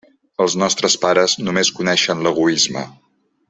[0.45, 2.87] Els nostres pares només coneixien l'egoisme.